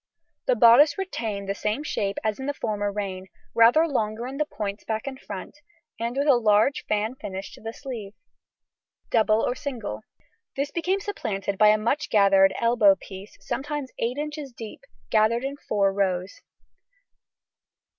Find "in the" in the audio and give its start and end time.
2.39-2.55, 4.25-4.45